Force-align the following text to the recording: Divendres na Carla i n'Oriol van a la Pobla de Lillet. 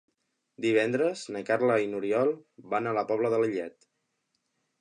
Divendres 0.63 1.25
na 1.35 1.43
Carla 1.51 1.77
i 1.83 1.87
n'Oriol 1.91 2.33
van 2.75 2.89
a 2.93 2.97
la 3.01 3.07
Pobla 3.13 3.33
de 3.35 3.43
Lillet. 3.45 3.91